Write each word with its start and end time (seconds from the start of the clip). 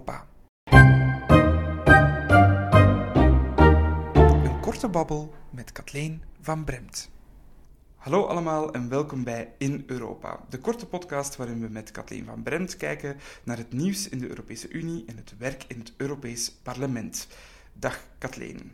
Europa. 0.00 0.26
Een 4.44 4.60
korte 4.60 4.88
babbel 4.88 5.34
met 5.50 5.72
Kathleen 5.72 6.22
van 6.40 6.64
Bremt. 6.64 7.10
Hallo 7.96 8.24
allemaal 8.24 8.72
en 8.72 8.88
welkom 8.88 9.24
bij 9.24 9.54
In 9.58 9.84
Europa, 9.86 10.40
de 10.48 10.58
korte 10.58 10.86
podcast 10.86 11.36
waarin 11.36 11.60
we 11.60 11.68
met 11.68 11.90
Kathleen 11.90 12.24
van 12.24 12.42
Bremt 12.42 12.76
kijken 12.76 13.16
naar 13.44 13.56
het 13.56 13.72
nieuws 13.72 14.08
in 14.08 14.18
de 14.18 14.28
Europese 14.28 14.68
Unie 14.68 15.04
en 15.06 15.16
het 15.16 15.34
werk 15.38 15.64
in 15.68 15.78
het 15.78 15.92
Europees 15.96 16.52
Parlement. 16.52 17.28
Dag 17.72 18.06
Kathleen. 18.18 18.72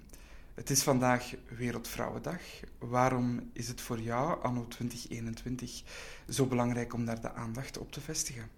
Het 0.54 0.70
is 0.70 0.82
vandaag 0.82 1.34
Wereldvrouwendag. 1.56 2.40
Waarom 2.78 3.50
is 3.52 3.68
het 3.68 3.80
voor 3.80 4.00
jou, 4.00 4.42
anno 4.42 4.66
2021, 4.68 5.82
zo 6.28 6.46
belangrijk 6.46 6.94
om 6.94 7.04
daar 7.04 7.20
de 7.20 7.32
aandacht 7.32 7.78
op 7.78 7.92
te 7.92 8.00
vestigen? 8.00 8.48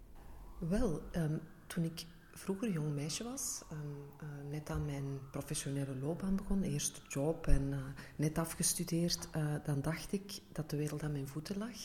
Wel, 0.59 1.03
ehm, 1.13 1.37
toen 1.67 1.85
ik 1.85 2.05
vroeger 2.39 2.71
jong 2.71 2.95
meisje 2.95 3.25
was, 3.25 3.63
um, 3.73 3.79
uh, 4.23 4.51
net 4.51 4.71
aan 4.71 4.85
mijn 4.85 5.19
professionele 5.31 5.97
loopbaan 5.97 6.37
begon, 6.37 6.63
eerste 6.63 7.01
job 7.09 7.47
en 7.47 7.63
uh, 7.71 7.79
net 8.17 8.39
afgestudeerd, 8.39 9.29
uh, 9.37 9.55
dan 9.65 9.81
dacht 9.81 10.13
ik 10.13 10.41
dat 10.53 10.71
de 10.71 10.77
wereld 10.77 11.03
aan 11.03 11.13
mijn 11.13 11.29
voeten 11.29 11.59
lag. 11.59 11.77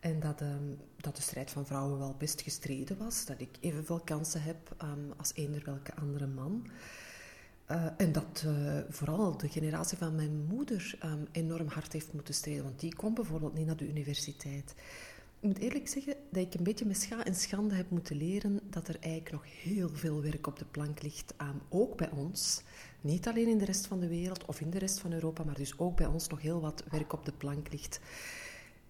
En 0.00 0.20
dat, 0.20 0.40
um, 0.40 0.78
dat 0.96 1.16
de 1.16 1.22
strijd 1.22 1.50
van 1.50 1.66
vrouwen 1.66 1.98
wel 1.98 2.14
best 2.18 2.40
gestreden 2.40 2.98
was, 2.98 3.24
dat 3.26 3.40
ik 3.40 3.56
evenveel 3.60 4.00
kansen 4.00 4.42
heb 4.42 4.74
als 5.16 5.34
eender 5.34 5.62
welke 5.64 5.94
andere 5.94 6.26
man. 6.26 6.66
En 7.96 8.12
dat 8.12 8.46
vooral 8.88 9.36
de 9.36 9.48
generatie 9.48 9.98
van 9.98 10.14
mijn 10.14 10.46
moeder 10.46 10.98
um, 11.04 11.26
enorm 11.32 11.68
hard 11.68 11.92
heeft 11.92 12.12
moeten 12.12 12.34
strijden. 12.34 12.64
Want 12.64 12.80
die 12.80 12.94
kon 12.94 13.14
bijvoorbeeld 13.14 13.54
niet 13.54 13.66
naar 13.66 13.76
de 13.76 13.88
universiteit. 13.88 14.74
Ik 15.40 15.48
moet 15.48 15.58
eerlijk 15.58 15.88
zeggen 15.88 16.14
dat 16.30 16.42
ik 16.42 16.54
een 16.54 16.64
beetje 16.64 16.84
met 16.86 17.00
scha 17.00 17.24
en 17.24 17.34
schande 17.34 17.74
heb 17.74 17.90
moeten 17.90 18.16
leren 18.16 18.60
dat 18.70 18.88
er 18.88 18.96
eigenlijk 19.00 19.32
nog 19.32 19.44
heel 19.62 19.88
veel 19.92 20.22
werk 20.22 20.46
op 20.46 20.58
de 20.58 20.64
plank 20.64 21.02
ligt. 21.02 21.34
Ook 21.68 21.96
bij 21.96 22.10
ons. 22.10 22.62
Niet 23.00 23.28
alleen 23.28 23.48
in 23.48 23.58
de 23.58 23.64
rest 23.64 23.86
van 23.86 24.00
de 24.00 24.08
wereld 24.08 24.44
of 24.44 24.60
in 24.60 24.70
de 24.70 24.78
rest 24.78 25.00
van 25.00 25.12
Europa, 25.12 25.44
maar 25.44 25.54
dus 25.54 25.78
ook 25.78 25.96
bij 25.96 26.06
ons 26.06 26.28
nog 26.28 26.40
heel 26.40 26.60
wat 26.60 26.84
werk 26.90 27.12
op 27.12 27.24
de 27.24 27.32
plank 27.32 27.72
ligt. 27.72 28.00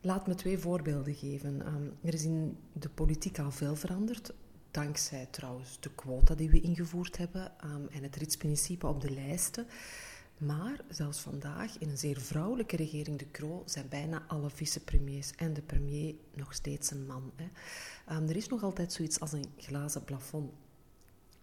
Laat 0.00 0.27
me 0.27 0.34
twee 0.34 0.59
voorbeelden 0.59 1.14
geven. 1.14 1.67
Um, 1.67 1.92
er 2.03 2.14
is 2.14 2.25
in 2.25 2.56
de 2.72 2.89
politiek 2.89 3.39
al 3.39 3.50
veel 3.50 3.77
veranderd. 3.77 4.33
Dankzij 4.70 5.27
trouwens 5.31 5.81
de 5.81 5.91
quota 5.94 6.34
die 6.34 6.50
we 6.50 6.61
ingevoerd 6.61 7.17
hebben 7.17 7.53
um, 7.65 7.89
en 7.89 8.03
het 8.03 8.17
ritsprincipe 8.17 8.87
op 8.87 9.00
de 9.00 9.11
lijsten. 9.11 9.67
Maar 10.39 10.81
zelfs 10.89 11.20
vandaag, 11.20 11.78
in 11.78 11.89
een 11.89 11.98
zeer 11.98 12.20
vrouwelijke 12.20 12.77
regering, 12.77 13.19
de 13.19 13.31
Croo, 13.31 13.62
zijn 13.67 13.89
bijna 13.89 14.25
alle 14.27 14.50
vicepremiers 14.50 15.31
en 15.31 15.55
de 15.55 15.62
premier 15.62 16.14
nog 16.34 16.55
steeds 16.55 16.91
een 16.91 17.06
man. 17.06 17.33
Hè. 17.36 17.44
Um, 18.17 18.28
er 18.28 18.36
is 18.36 18.48
nog 18.48 18.62
altijd 18.62 18.92
zoiets 18.92 19.20
als 19.20 19.33
een 19.33 19.53
glazen 19.56 20.05
plafond. 20.05 20.53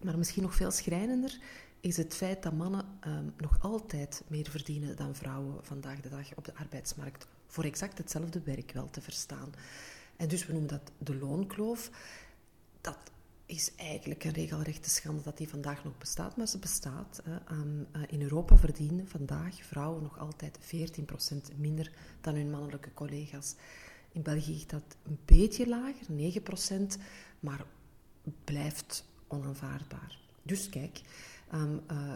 Maar 0.02 0.18
misschien 0.18 0.42
nog 0.42 0.54
veel 0.54 0.70
schrijnender 0.70 1.38
is 1.80 1.96
het 1.96 2.14
feit 2.14 2.42
dat 2.42 2.52
mannen 2.52 2.98
um, 3.06 3.32
nog 3.36 3.62
altijd 3.62 4.22
meer 4.26 4.50
verdienen 4.50 4.96
dan 4.96 5.14
vrouwen 5.14 5.64
vandaag 5.64 6.00
de 6.00 6.08
dag 6.08 6.34
op 6.34 6.44
de 6.44 6.54
arbeidsmarkt. 6.54 7.26
Voor 7.46 7.64
exact 7.64 7.98
hetzelfde 7.98 8.40
werk 8.44 8.72
wel 8.72 8.90
te 8.90 9.00
verstaan. 9.00 9.52
En 10.16 10.28
dus 10.28 10.46
we 10.46 10.52
noemen 10.52 10.70
dat 10.70 10.92
de 10.98 11.16
loonkloof. 11.16 11.90
Dat 12.80 12.98
is 13.46 13.74
eigenlijk 13.76 14.24
een 14.24 14.32
regelrechte 14.32 14.90
schande 14.90 15.22
dat 15.22 15.36
die 15.36 15.48
vandaag 15.48 15.84
nog 15.84 15.98
bestaat, 15.98 16.36
maar 16.36 16.48
ze 16.48 16.58
bestaat. 16.58 17.22
Uh, 17.26 18.02
in 18.08 18.22
Europa 18.22 18.56
verdienen 18.56 19.08
vandaag 19.08 19.64
vrouwen 19.64 20.02
nog 20.02 20.18
altijd 20.18 20.58
14% 20.58 21.56
minder 21.56 21.92
dan 22.20 22.34
hun 22.34 22.50
mannelijke 22.50 22.94
collega's. 22.94 23.54
In 24.12 24.22
België 24.22 24.54
is 24.54 24.66
dat 24.66 24.96
een 25.02 25.18
beetje 25.24 25.68
lager, 25.68 26.06
9%, 26.96 27.00
maar 27.40 27.64
blijft 28.44 29.04
onaanvaardbaar. 29.26 30.18
Dus 30.42 30.68
kijk, 30.68 31.00
um, 31.54 31.80
uh, 31.90 32.12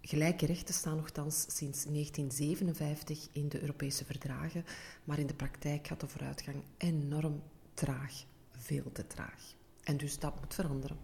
gelijke 0.00 0.46
rechten 0.46 0.74
staan 0.74 0.96
nogthans 0.96 1.40
sinds 1.40 1.84
1957 1.84 3.28
in 3.32 3.48
de 3.48 3.60
Europese 3.60 4.04
verdragen, 4.04 4.64
maar 5.04 5.18
in 5.18 5.26
de 5.26 5.34
praktijk 5.34 5.86
gaat 5.86 6.00
de 6.00 6.08
vooruitgang 6.08 6.62
enorm 6.76 7.42
traag, 7.74 8.24
veel 8.50 8.92
te 8.92 9.06
traag. 9.06 9.54
En 9.86 9.96
dus 9.96 10.18
dat 10.18 10.40
moet 10.40 10.54
veranderen. 10.54 10.96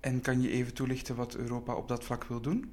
En 0.00 0.20
kan 0.20 0.40
je 0.40 0.50
even 0.50 0.74
toelichten 0.74 1.16
wat 1.16 1.34
Europa 1.34 1.74
op 1.74 1.88
dat 1.88 2.04
vlak 2.04 2.24
wil 2.24 2.40
doen? 2.40 2.72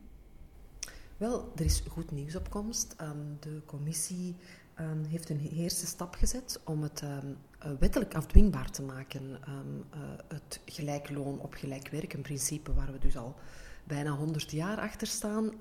Wel, 1.17 1.51
er 1.55 1.65
is 1.65 1.83
goed 1.89 2.11
nieuws 2.11 2.35
op 2.35 2.49
komst. 2.49 2.95
Um, 3.01 3.37
de 3.39 3.61
commissie 3.65 4.35
um, 4.79 5.03
heeft 5.03 5.29
een 5.29 5.49
eerste 5.53 5.85
stap 5.85 6.15
gezet 6.15 6.59
om 6.63 6.83
het 6.83 7.01
um, 7.01 7.37
wettelijk 7.79 8.15
afdwingbaar 8.15 8.71
te 8.71 8.81
maken. 8.81 9.29
Uh, 9.29 9.99
het 10.27 10.59
gelijk 10.65 11.09
loon 11.09 11.39
op 11.39 11.53
gelijk 11.53 11.87
werk, 11.87 12.13
een 12.13 12.21
principe 12.21 12.73
waar 12.73 12.91
we 12.91 12.97
dus 12.97 13.17
al 13.17 13.35
bijna 13.83 14.11
100 14.11 14.51
jaar 14.51 14.77
achter 14.79 15.07
staan. 15.07 15.51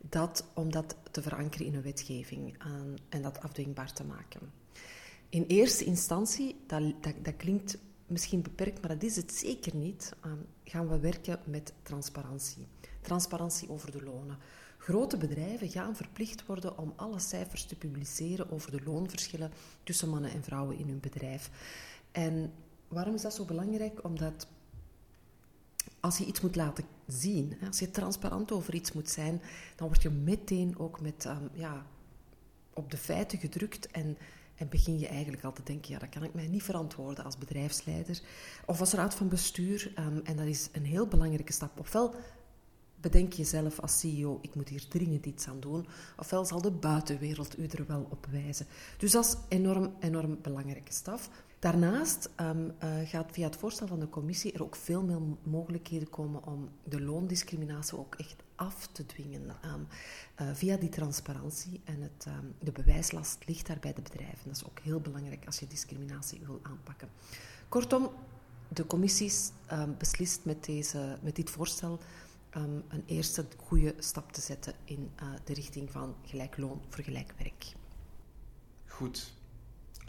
dat, 0.00 0.44
om 0.54 0.72
dat 0.72 0.96
te 1.10 1.22
verankeren 1.22 1.66
in 1.66 1.74
een 1.74 1.82
wetgeving 1.82 2.62
en 3.08 3.22
dat 3.22 3.40
afdwingbaar 3.40 3.92
te 3.92 4.04
maken. 4.04 4.40
In 5.28 5.44
eerste 5.46 5.84
instantie, 5.84 6.56
dat, 6.66 6.82
dat, 7.00 7.14
dat 7.22 7.36
klinkt 7.36 7.78
misschien 8.10 8.42
beperkt, 8.42 8.80
maar 8.80 8.90
dat 8.90 9.02
is 9.02 9.16
het 9.16 9.32
zeker 9.32 9.76
niet, 9.76 10.12
um, 10.26 10.46
gaan 10.64 10.88
we 10.88 10.98
werken 10.98 11.38
met 11.44 11.72
transparantie. 11.82 12.66
Transparantie 13.00 13.70
over 13.70 13.90
de 13.90 14.02
lonen. 14.02 14.38
Grote 14.78 15.16
bedrijven 15.16 15.68
gaan 15.68 15.96
verplicht 15.96 16.46
worden 16.46 16.78
om 16.78 16.92
alle 16.96 17.18
cijfers 17.18 17.64
te 17.64 17.76
publiceren 17.76 18.50
over 18.50 18.70
de 18.70 18.82
loonverschillen 18.84 19.52
tussen 19.82 20.08
mannen 20.08 20.30
en 20.30 20.42
vrouwen 20.42 20.78
in 20.78 20.88
hun 20.88 21.00
bedrijf. 21.00 21.50
En 22.12 22.52
waarom 22.88 23.14
is 23.14 23.22
dat 23.22 23.34
zo 23.34 23.44
belangrijk? 23.44 24.04
Omdat 24.04 24.46
als 26.00 26.18
je 26.18 26.24
iets 26.24 26.40
moet 26.40 26.56
laten 26.56 26.84
zien, 27.06 27.56
als 27.66 27.78
je 27.78 27.90
transparant 27.90 28.52
over 28.52 28.74
iets 28.74 28.92
moet 28.92 29.08
zijn, 29.08 29.42
dan 29.76 29.86
word 29.86 30.02
je 30.02 30.10
meteen 30.10 30.78
ook 30.78 31.00
met, 31.00 31.24
um, 31.24 31.50
ja, 31.52 31.86
op 32.74 32.90
de 32.90 32.96
feiten 32.96 33.38
gedrukt 33.38 33.90
en 33.90 34.16
en 34.60 34.68
begin 34.68 34.98
je 34.98 35.06
eigenlijk 35.06 35.44
al 35.44 35.52
te 35.52 35.62
denken, 35.62 35.92
ja, 35.92 35.98
dat 35.98 36.08
kan 36.08 36.24
ik 36.24 36.34
mij 36.34 36.46
niet 36.46 36.62
verantwoorden 36.62 37.24
als 37.24 37.38
bedrijfsleider 37.38 38.20
of 38.66 38.80
als 38.80 38.92
raad 38.92 39.14
van 39.14 39.28
bestuur. 39.28 39.92
Um, 39.98 40.20
en 40.24 40.36
dat 40.36 40.46
is 40.46 40.68
een 40.72 40.84
heel 40.84 41.06
belangrijke 41.06 41.52
stap. 41.52 41.78
Ofwel 41.78 42.14
bedenk 43.00 43.32
je 43.32 43.44
zelf 43.44 43.80
als 43.80 43.98
CEO, 43.98 44.38
ik 44.42 44.54
moet 44.54 44.68
hier 44.68 44.88
dringend 44.88 45.26
iets 45.26 45.48
aan 45.48 45.60
doen. 45.60 45.86
Ofwel 46.16 46.44
zal 46.44 46.62
de 46.62 46.70
buitenwereld 46.70 47.58
u 47.58 47.66
er 47.66 47.86
wel 47.86 48.06
op 48.10 48.26
wijzen. 48.30 48.66
Dus 48.98 49.10
dat 49.12 49.24
is 49.24 49.36
enorm, 49.48 49.94
enorm 50.00 50.38
belangrijke 50.42 50.92
stap. 50.92 51.20
Daarnaast 51.58 52.30
um, 52.40 52.72
uh, 52.84 53.08
gaat 53.08 53.32
via 53.32 53.46
het 53.46 53.56
voorstel 53.56 53.86
van 53.86 54.00
de 54.00 54.08
commissie 54.08 54.52
er 54.52 54.62
ook 54.62 54.76
veel 54.76 55.02
meer 55.02 55.20
mogelijkheden 55.42 56.10
komen 56.10 56.46
om 56.46 56.68
de 56.84 57.00
loondiscriminatie 57.00 57.98
ook 57.98 58.14
echt 58.14 58.42
af 58.60 58.88
te 58.92 59.06
dwingen. 59.06 59.56
Um, 59.64 59.86
uh, 60.40 60.54
via 60.54 60.76
die 60.76 60.88
transparantie 60.88 61.80
en 61.84 62.02
het, 62.02 62.26
um, 62.28 62.54
de 62.58 62.72
bewijslast 62.72 63.46
ligt 63.46 63.66
daar 63.66 63.78
bij 63.78 63.92
de 63.92 64.02
bedrijven. 64.02 64.44
Dat 64.44 64.56
is 64.56 64.64
ook 64.64 64.78
heel 64.78 65.00
belangrijk 65.00 65.46
als 65.46 65.58
je 65.58 65.66
discriminatie 65.66 66.40
wil 66.46 66.60
aanpakken. 66.62 67.08
Kortom, 67.68 68.10
de 68.68 68.86
commissie 68.86 69.32
beslist 69.98 70.44
met, 70.44 70.64
deze, 70.64 71.18
met 71.22 71.36
dit 71.36 71.50
voorstel 71.50 72.00
een 72.50 73.02
eerste 73.06 73.46
goede 73.56 73.94
stap 73.98 74.32
te 74.32 74.40
zetten 74.40 74.74
in 74.84 75.10
uh, 75.22 75.28
de 75.44 75.54
richting 75.54 75.90
van 75.90 76.14
gelijk 76.24 76.56
loon 76.56 76.82
voor 76.88 77.04
gelijk 77.04 77.32
werk. 77.36 77.64
Goed, 78.86 79.32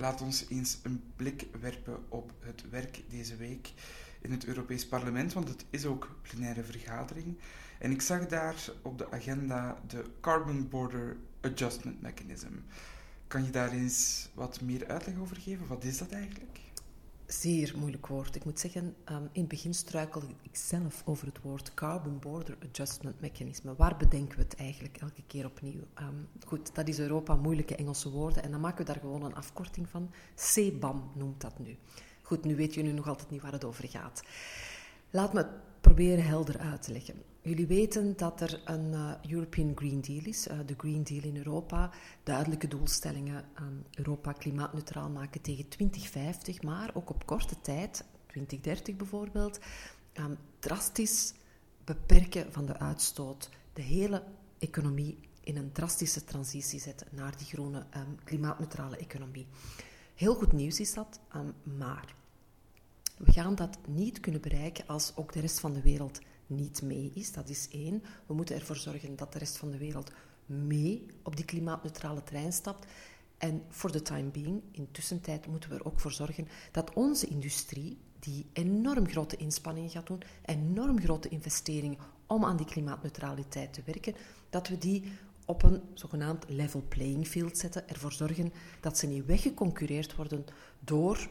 Laat 0.02 0.22
ons 0.22 0.46
eens 0.50 0.78
een 0.84 1.04
blik 1.16 1.48
werpen 1.60 1.98
op 2.10 2.32
het 2.40 2.70
werk 2.70 3.02
deze 3.10 3.36
week 3.36 3.74
in 4.22 4.32
het 4.32 4.46
Europees 4.46 4.88
Parlement, 4.88 5.34
want 5.34 5.48
het 5.48 5.66
is 5.70 5.86
ook 5.86 6.16
plenaire 6.22 6.64
vergadering. 6.64 7.38
En 7.80 7.92
ik 7.92 8.02
zag 8.02 8.28
daar 8.28 8.72
op 8.82 8.98
de 8.98 9.12
agenda 9.12 9.82
de 9.88 10.04
Carbon 10.22 10.70
Border 10.70 11.18
Adjustment 11.42 12.02
Mechanism. 12.02 12.54
Kan 13.28 13.46
je 13.46 13.52
daar 13.52 13.72
eens 13.72 14.30
wat 14.34 14.62
meer 14.62 14.88
uitleg 14.88 15.18
over 15.18 15.38
geven? 15.38 15.68
Wat 15.68 15.84
is 15.84 15.98
dat 15.98 16.12
eigenlijk? 16.12 16.60
zeer 17.34 17.74
moeilijk 17.78 18.08
woord. 18.08 18.36
Ik 18.36 18.46
moet 18.46 18.60
zeggen, 18.60 18.96
um, 19.12 19.30
in 19.32 19.42
het 19.42 19.48
begin 19.48 19.74
struikelde 19.74 20.28
ik 20.42 20.56
zelf 20.56 21.02
over 21.06 21.28
het 21.28 21.42
woord 21.42 21.74
Carbon 21.74 22.20
Border 22.20 22.58
Adjustment 22.70 23.22
Mechanism. 23.22 23.74
Waar 23.78 23.98
bedenken 23.98 24.38
we 24.38 24.44
het 24.44 24.56
eigenlijk 24.56 24.98
elke 24.98 25.24
keer 25.28 25.46
opnieuw? 25.46 25.82
Um, 26.00 26.28
goed, 26.48 26.76
dat 26.76 26.88
is 26.88 27.00
Europa, 27.00 27.36
moeilijke 27.36 27.76
Engelse 27.76 28.10
woorden. 28.10 28.44
En 28.44 28.52
dan 28.52 28.62
maken 28.62 28.86
we 28.86 28.92
daar 28.92 29.02
gewoon 29.02 29.24
een 29.24 29.36
afkorting 29.36 29.90
van. 29.90 30.12
CBAM 30.36 31.12
noemt 31.16 31.42
dat 31.42 31.60
nu. 31.60 31.78
Goed, 32.32 32.44
nu 32.44 32.56
weet 32.56 32.74
je 32.74 32.82
nu 32.82 32.92
nog 32.92 33.08
altijd 33.08 33.30
niet 33.30 33.42
waar 33.42 33.52
het 33.52 33.64
over 33.64 33.88
gaat. 33.88 34.24
Laat 35.10 35.34
me 35.34 35.40
het 35.40 35.82
proberen 35.82 36.24
helder 36.26 36.58
uit 36.58 36.82
te 36.82 36.92
leggen. 36.92 37.24
Jullie 37.42 37.68
weten 37.68 38.18
dat 38.18 38.42
er 38.42 38.62
een 38.66 38.92
uh, 38.92 39.12
European 39.30 39.72
Green 39.76 40.02
Deal 40.02 40.26
is, 40.26 40.48
uh, 40.48 40.54
de 40.66 40.74
Green 40.78 41.04
Deal 41.04 41.24
in 41.24 41.38
Europa. 41.38 41.90
Duidelijke 42.24 42.68
doelstellingen, 42.68 43.46
um, 43.60 43.84
Europa 43.96 44.32
klimaatneutraal 44.32 45.10
maken 45.10 45.42
tegen 45.42 45.68
2050, 45.68 46.62
maar 46.62 46.92
ook 46.94 47.10
op 47.10 47.26
korte 47.26 47.62
tijd, 47.62 48.06
2030 48.28 48.96
bijvoorbeeld, 48.96 49.60
um, 50.14 50.38
drastisch 50.60 51.34
beperken 51.84 52.52
van 52.52 52.66
de 52.66 52.80
uitstoot. 52.80 53.50
De 53.74 53.82
hele 53.82 54.24
economie 54.60 55.18
in 55.44 55.58
een 55.58 55.72
drastische 55.72 56.24
transitie 56.24 56.80
zetten 56.80 57.08
naar 57.12 57.38
die 57.38 57.48
groene 57.48 57.86
um, 57.96 58.18
klimaatneutrale 58.24 58.98
economie. 58.98 59.48
Heel 60.16 60.36
goed 60.36 60.52
nieuws 60.52 60.80
is 60.80 60.94
dat, 60.94 61.20
maar 61.64 62.20
we 63.24 63.32
gaan 63.32 63.56
dat 63.56 63.78
niet 63.88 64.20
kunnen 64.20 64.42
bereiken 64.42 64.88
als 64.88 65.12
ook 65.16 65.34
de 65.34 65.40
rest 65.40 65.60
van 65.60 65.74
de 65.74 65.82
wereld 65.82 66.20
niet 66.48 66.82
mee 66.82 67.12
is. 67.14 67.32
Dat 67.32 67.50
is 67.50 67.68
één. 67.72 68.04
We 68.26 68.34
moeten 68.34 68.56
ervoor 68.56 68.76
zorgen 68.76 69.16
dat 69.16 69.34
de 69.34 69.40
rest 69.40 69.58
van 69.58 69.72
de 69.72 69.78
wereld 69.78 70.12
mee 70.46 71.06
op 71.24 71.36
die 71.36 71.46
klimaatneutrale 71.46 72.24
trein 72.24 72.54
stapt. 72.54 72.86
En 73.38 73.64
voor 73.70 73.92
de 73.92 74.02
time 74.02 74.30
being, 74.30 74.62
in 74.72 74.88
tussentijd, 74.92 75.48
moeten 75.48 75.70
we 75.70 75.76
er 75.76 75.86
ook 75.86 76.00
voor 76.00 76.12
zorgen 76.12 76.48
dat 76.72 76.94
onze 76.94 77.28
industrie, 77.28 77.98
die 78.20 78.46
enorm 78.54 79.08
grote 79.08 79.36
inspanningen 79.36 79.90
gaat 79.90 80.08
doen, 80.08 80.22
enorm 80.46 81.00
grote 81.00 81.30
investeringen 81.30 81.98
om 82.28 82.46
aan 82.46 82.58
die 82.58 82.66
klimaatneutraliteit 82.66 83.74
te 83.74 83.82
werken, 83.86 84.16
dat 84.50 84.68
we 84.68 84.78
die 84.78 85.04
op 85.46 85.64
een 85.64 85.82
zogenaamd 85.94 86.46
level 86.48 86.84
playing 86.88 87.28
field 87.28 87.58
zetten, 87.58 87.90
ervoor 87.90 88.12
zorgen 88.12 88.54
dat 88.80 88.98
ze 88.98 89.08
niet 89.08 89.26
weggeconcureerd 89.26 90.16
worden 90.16 90.46
door 90.80 91.30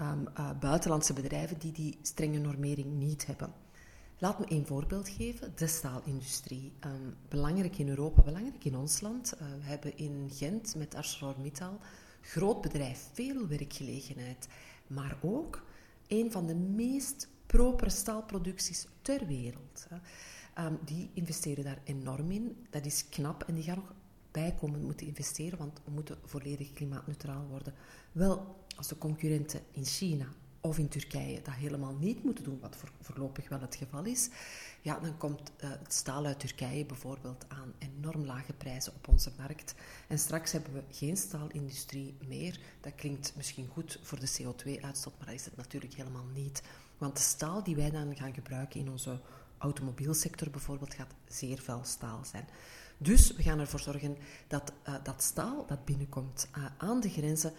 um, 0.00 0.28
uh, 0.38 0.50
buitenlandse 0.58 1.12
bedrijven 1.12 1.58
die 1.58 1.72
die 1.72 1.98
strenge 2.02 2.38
normering 2.38 2.92
niet 2.92 3.26
hebben. 3.26 3.52
Laat 4.18 4.38
me 4.38 4.46
één 4.46 4.66
voorbeeld 4.66 5.08
geven. 5.08 5.52
De 5.56 5.66
staalindustrie. 5.66 6.72
Um, 6.86 7.16
belangrijk 7.28 7.78
in 7.78 7.88
Europa, 7.88 8.22
belangrijk 8.22 8.64
in 8.64 8.76
ons 8.76 9.00
land. 9.00 9.34
Uh, 9.34 9.40
we 9.40 9.64
hebben 9.64 9.96
in 9.96 10.30
Gent 10.32 10.74
met 10.76 10.94
ArcelorMittal, 10.94 11.78
groot 12.20 12.60
bedrijf, 12.60 13.10
veel 13.12 13.46
werkgelegenheid. 13.46 14.48
Maar 14.86 15.18
ook 15.22 15.62
een 16.06 16.32
van 16.32 16.46
de 16.46 16.54
meest 16.54 17.28
propere 17.46 17.90
staalproducties 17.90 18.86
ter 19.02 19.26
wereld. 19.26 19.86
Um, 20.58 20.78
die 20.84 21.10
investeren 21.14 21.64
daar 21.64 21.80
enorm 21.84 22.30
in. 22.30 22.66
Dat 22.70 22.86
is 22.86 23.08
knap 23.08 23.42
en 23.42 23.54
die 23.54 23.64
gaan 23.64 23.76
nog 23.76 23.92
bijkomend 24.30 24.82
moeten 24.82 25.06
investeren, 25.06 25.58
want 25.58 25.80
we 25.84 25.90
moeten 25.90 26.18
volledig 26.24 26.72
klimaatneutraal 26.72 27.46
worden. 27.46 27.74
Wel, 28.12 28.63
als 28.76 28.88
de 28.88 28.98
concurrenten 28.98 29.60
in 29.70 29.84
China 29.84 30.26
of 30.60 30.78
in 30.78 30.88
Turkije 30.88 31.42
dat 31.42 31.54
helemaal 31.54 31.94
niet 31.94 32.24
moeten 32.24 32.44
doen, 32.44 32.58
wat 32.60 32.76
voorlopig 33.00 33.48
wel 33.48 33.60
het 33.60 33.76
geval 33.76 34.04
is, 34.04 34.28
ja, 34.80 34.98
dan 34.98 35.16
komt 35.16 35.52
uh, 35.64 35.70
het 35.70 35.92
staal 35.92 36.26
uit 36.26 36.40
Turkije 36.40 36.84
bijvoorbeeld 36.84 37.44
aan 37.48 37.72
enorm 37.78 38.24
lage 38.24 38.52
prijzen 38.52 38.92
op 38.94 39.08
onze 39.08 39.30
markt. 39.38 39.74
En 40.08 40.18
straks 40.18 40.52
hebben 40.52 40.72
we 40.72 40.82
geen 40.90 41.16
staalindustrie 41.16 42.14
meer. 42.28 42.60
Dat 42.80 42.94
klinkt 42.94 43.32
misschien 43.36 43.68
goed 43.72 43.98
voor 44.02 44.20
de 44.20 44.30
CO2-uitstoot, 44.30 45.18
maar 45.18 45.26
dat 45.26 45.34
is 45.34 45.44
het 45.44 45.56
natuurlijk 45.56 45.94
helemaal 45.94 46.26
niet. 46.34 46.62
Want 46.98 47.16
de 47.16 47.22
staal 47.22 47.62
die 47.62 47.76
wij 47.76 47.90
dan 47.90 48.16
gaan 48.16 48.34
gebruiken 48.34 48.80
in 48.80 48.90
onze 48.90 49.20
automobielsector 49.58 50.50
bijvoorbeeld 50.50 50.94
gaat 50.94 51.14
zeer 51.28 51.60
vuil 51.60 51.84
staal 51.84 52.24
zijn. 52.24 52.48
Dus 52.98 53.32
we 53.32 53.42
gaan 53.42 53.58
ervoor 53.58 53.80
zorgen 53.80 54.16
dat 54.46 54.72
uh, 54.88 54.94
dat 55.02 55.22
staal 55.22 55.66
dat 55.66 55.84
binnenkomt 55.84 56.48
uh, 56.56 56.64
aan 56.78 57.00
de 57.00 57.10
grenzen 57.10 57.52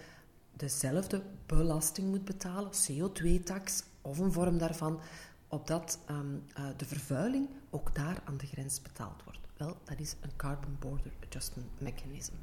dezelfde 0.55 1.21
belasting 1.45 2.09
moet 2.09 2.25
betalen, 2.25 2.71
CO2-tax 2.71 3.83
of 4.01 4.17
een 4.17 4.31
vorm 4.31 4.57
daarvan, 4.57 4.99
opdat 5.47 5.99
um, 6.09 6.43
de 6.77 6.85
vervuiling 6.85 7.49
ook 7.69 7.95
daar 7.95 8.21
aan 8.25 8.37
de 8.37 8.45
grens 8.45 8.81
betaald 8.81 9.23
wordt. 9.23 9.39
Wel, 9.57 9.77
dat 9.83 9.99
is 9.99 10.15
een 10.21 10.35
Carbon 10.35 10.77
Border 10.79 11.11
Adjustment 11.25 11.81
Mechanism. 11.81 12.33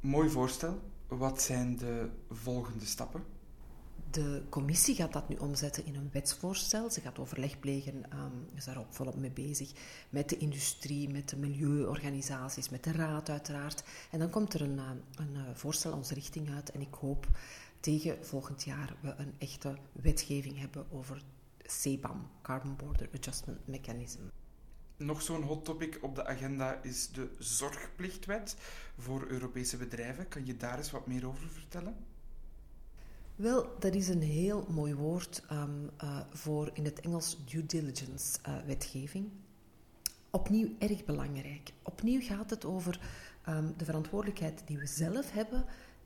Mooi 0.00 0.28
voorstel. 0.28 0.80
Wat 1.06 1.42
zijn 1.42 1.76
de 1.76 2.08
volgende 2.30 2.84
stappen? 2.84 3.22
De 4.10 4.42
commissie 4.48 4.94
gaat 4.94 5.12
dat 5.12 5.28
nu 5.28 5.36
omzetten 5.36 5.86
in 5.86 5.94
een 5.94 6.08
wetsvoorstel. 6.12 6.90
Ze 6.90 7.00
gaat 7.00 7.18
overleg 7.18 7.60
plegen, 7.60 7.94
um, 7.94 8.46
is 8.54 8.64
daar 8.64 8.78
ook 8.78 8.92
volop 8.94 9.16
mee 9.16 9.30
bezig, 9.30 9.72
met 10.10 10.28
de 10.28 10.36
industrie, 10.36 11.08
met 11.08 11.28
de 11.28 11.36
milieuorganisaties, 11.36 12.68
met 12.68 12.84
de 12.84 12.92
raad 12.92 13.28
uiteraard. 13.28 13.84
En 14.10 14.18
dan 14.18 14.30
komt 14.30 14.54
er 14.54 14.60
een, 14.60 14.76
uh, 14.76 14.90
een 15.14 15.34
uh, 15.34 15.42
voorstel 15.54 15.92
onze 15.92 16.14
richting 16.14 16.50
uit 16.50 16.70
en 16.70 16.80
ik 16.80 16.94
hoop 16.94 17.26
tegen 17.80 18.26
volgend 18.26 18.64
jaar 18.64 18.96
we 19.00 19.14
een 19.16 19.34
echte 19.38 19.76
wetgeving 19.92 20.58
hebben 20.58 20.86
over 20.92 21.22
CBAM, 21.62 22.30
Carbon 22.42 22.76
Border 22.76 23.08
Adjustment 23.14 23.66
Mechanism. 23.66 24.20
Nog 24.96 25.22
zo'n 25.22 25.42
hot 25.42 25.64
topic 25.64 25.98
op 26.02 26.14
de 26.14 26.26
agenda 26.26 26.82
is 26.82 27.10
de 27.10 27.30
zorgplichtwet 27.38 28.56
voor 28.98 29.26
Europese 29.26 29.76
bedrijven. 29.76 30.28
Kan 30.28 30.46
je 30.46 30.56
daar 30.56 30.76
eens 30.76 30.90
wat 30.90 31.06
meer 31.06 31.26
over 31.26 31.48
vertellen? 31.48 31.96
Wel, 33.38 33.76
dat 33.78 33.94
is 33.94 34.08
een 34.08 34.22
heel 34.22 34.66
mooi 34.68 34.94
woord 34.94 35.42
um, 35.52 35.90
uh, 36.04 36.20
voor 36.30 36.70
in 36.72 36.84
het 36.84 37.00
Engels 37.00 37.36
due 37.44 37.66
diligence 37.66 38.38
uh, 38.48 38.56
wetgeving. 38.66 39.28
Opnieuw 40.30 40.68
erg 40.78 41.04
belangrijk. 41.04 41.72
Opnieuw 41.82 42.20
gaat 42.20 42.50
het 42.50 42.64
over 42.64 43.00
um, 43.48 43.74
de 43.76 43.84
verantwoordelijkheid 43.84 44.62
die 44.66 44.78
we 44.78 44.86
zelf 44.86 45.32
hebben 45.32 45.64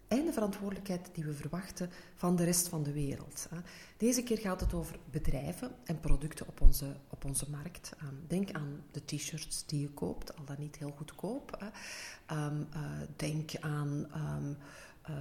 en 0.08 0.24
de 0.24 0.32
verantwoordelijkheid 0.32 1.08
die 1.12 1.24
we 1.24 1.32
verwachten 1.32 1.90
van 2.14 2.36
de 2.36 2.44
rest 2.44 2.68
van 2.68 2.82
de 2.82 2.92
wereld. 2.92 3.48
Deze 3.96 4.22
keer 4.22 4.38
gaat 4.38 4.60
het 4.60 4.74
over 4.74 4.98
bedrijven 5.10 5.70
en 5.84 6.00
producten 6.00 6.48
op 6.48 6.60
onze, 6.60 6.96
op 7.08 7.24
onze 7.24 7.50
markt. 7.50 7.92
Um, 8.02 8.24
denk 8.26 8.50
aan 8.50 8.82
de 8.90 9.04
t-shirts 9.04 9.66
die 9.66 9.80
je 9.80 9.90
koopt, 9.90 10.36
al 10.36 10.44
dan 10.44 10.56
niet 10.58 10.76
heel 10.76 10.94
goedkoop. 10.96 11.72
Uh, 12.32 12.46
denk 13.16 13.50
aan 13.60 14.06
uh, 15.10 15.16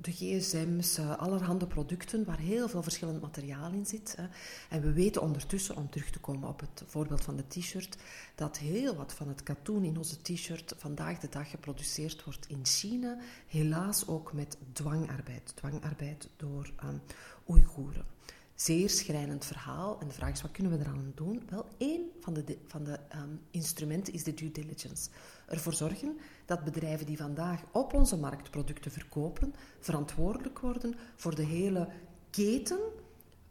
de 0.00 0.12
gsm's, 0.12 0.98
uh, 0.98 1.18
allerhande 1.18 1.66
producten 1.66 2.24
waar 2.24 2.38
heel 2.38 2.68
veel 2.68 2.82
verschillend 2.82 3.20
materiaal 3.20 3.72
in 3.72 3.86
zit. 3.86 4.16
Hè. 4.16 4.26
En 4.68 4.82
we 4.82 4.92
weten 4.92 5.22
ondertussen, 5.22 5.76
om 5.76 5.90
terug 5.90 6.10
te 6.10 6.18
komen 6.18 6.48
op 6.48 6.60
het 6.60 6.82
voorbeeld 6.86 7.24
van 7.24 7.36
de 7.36 7.46
t-shirt, 7.48 7.96
dat 8.34 8.58
heel 8.58 8.96
wat 8.96 9.14
van 9.14 9.28
het 9.28 9.42
katoen 9.42 9.84
in 9.84 9.96
onze 9.96 10.22
t-shirt 10.22 10.74
vandaag 10.76 11.18
de 11.18 11.28
dag 11.28 11.50
geproduceerd 11.50 12.24
wordt 12.24 12.48
in 12.48 12.66
China, 12.66 13.18
helaas 13.46 14.06
ook 14.06 14.32
met 14.32 14.56
dwangarbeid. 14.72 15.52
Dwangarbeid 15.54 16.28
door 16.36 16.72
um, 16.84 17.00
Oeigoeren. 17.48 18.04
Zeer 18.60 18.90
schrijnend 18.90 19.44
verhaal. 19.44 20.00
En 20.00 20.08
de 20.08 20.14
vraag 20.14 20.32
is, 20.32 20.42
wat 20.42 20.50
kunnen 20.50 20.72
we 20.72 20.78
eraan 20.78 21.12
doen? 21.14 21.42
Wel, 21.48 21.66
één 21.78 22.10
van 22.20 22.34
de, 22.34 22.58
van 22.66 22.84
de 22.84 22.98
um, 23.14 23.40
instrumenten 23.50 24.12
is 24.12 24.24
de 24.24 24.34
due 24.34 24.52
diligence. 24.52 25.10
Ervoor 25.46 25.72
zorgen 25.72 26.18
dat 26.46 26.64
bedrijven 26.64 27.06
die 27.06 27.16
vandaag 27.16 27.62
op 27.72 27.94
onze 27.94 28.16
markt 28.16 28.50
producten 28.50 28.90
verkopen, 28.90 29.54
verantwoordelijk 29.78 30.58
worden 30.58 30.94
voor 31.16 31.34
de 31.34 31.42
hele 31.42 31.88
keten 32.30 32.78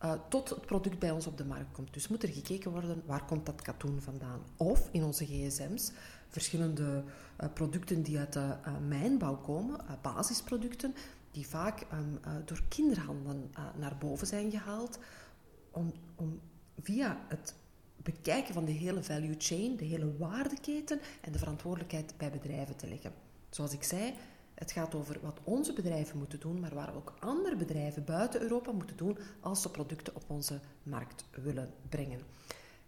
uh, 0.03 0.13
tot 0.29 0.49
het 0.49 0.65
product 0.65 0.99
bij 0.99 1.11
ons 1.11 1.27
op 1.27 1.37
de 1.37 1.45
markt 1.45 1.71
komt. 1.71 1.93
Dus 1.93 2.07
moet 2.07 2.23
er 2.23 2.29
gekeken 2.29 2.71
worden 2.71 3.03
waar 3.05 3.25
komt 3.25 3.45
dat 3.45 3.61
katoen 3.61 4.01
vandaan. 4.01 4.41
Of 4.57 4.89
in 4.91 5.03
onze 5.03 5.25
gsm's 5.25 5.91
verschillende 6.27 7.03
uh, 7.41 7.47
producten 7.53 8.01
die 8.01 8.17
uit 8.17 8.33
de 8.33 8.39
uh, 8.39 8.77
mijnbouw 8.87 9.35
komen, 9.35 9.79
basisproducten, 10.01 10.95
die 11.31 11.47
vaak 11.47 11.85
um, 11.93 12.19
door 12.45 12.63
kinderhanden 12.67 13.51
naar 13.77 13.97
boven 13.97 14.27
zijn 14.27 14.51
gehaald, 14.51 14.99
om, 15.71 15.93
om 16.15 16.39
via 16.81 17.25
het 17.27 17.55
bekijken 17.95 18.53
van 18.53 18.65
de 18.65 18.71
hele 18.71 19.03
value 19.03 19.35
chain, 19.37 19.75
de 19.75 19.85
hele 19.85 20.17
waardeketen 20.17 20.99
en 21.21 21.31
de 21.31 21.39
verantwoordelijkheid 21.39 22.13
bij 22.17 22.31
bedrijven 22.31 22.75
te 22.75 22.87
leggen. 22.87 23.13
Zoals 23.49 23.73
ik 23.73 23.83
zei, 23.83 24.13
het 24.53 24.71
gaat 24.71 24.95
over 24.95 25.19
wat 25.21 25.39
onze 25.43 25.73
bedrijven 25.73 26.17
moeten 26.17 26.39
doen, 26.39 26.59
maar 26.59 26.73
waar 26.73 26.95
ook 26.95 27.13
andere 27.19 27.55
bedrijven 27.55 28.03
buiten 28.03 28.41
Europa 28.41 28.71
moeten 28.71 28.97
doen 28.97 29.17
als 29.39 29.61
ze 29.61 29.71
producten 29.71 30.15
op 30.15 30.23
onze 30.27 30.59
markt 30.83 31.25
willen 31.43 31.73
brengen. 31.89 32.21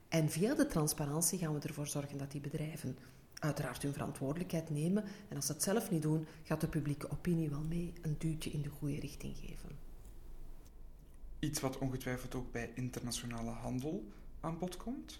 En 0.07 0.29
via 0.29 0.55
de 0.55 0.67
transparantie 0.67 1.39
gaan 1.39 1.53
we 1.53 1.67
ervoor 1.67 1.87
zorgen 1.87 2.17
dat 2.17 2.31
die 2.31 2.41
bedrijven 2.41 2.97
uiteraard 3.41 3.81
hun 3.81 3.93
verantwoordelijkheid 3.93 4.69
nemen. 4.69 5.03
En 5.27 5.35
als 5.35 5.45
ze 5.45 5.51
het 5.51 5.63
zelf 5.63 5.91
niet 5.91 6.01
doen, 6.01 6.25
gaat 6.43 6.61
de 6.61 6.67
publieke 6.67 7.11
opinie 7.11 7.49
wel 7.49 7.63
mee 7.63 7.93
een 8.01 8.15
duwtje 8.17 8.49
in 8.49 8.61
de 8.61 8.69
goede 8.69 8.99
richting 8.99 9.35
geven. 9.37 9.69
Iets 11.39 11.59
wat 11.59 11.77
ongetwijfeld 11.77 12.35
ook 12.35 12.51
bij 12.51 12.71
internationale 12.75 13.49
handel 13.49 14.03
aan 14.39 14.57
bod 14.59 14.77
komt? 14.77 15.19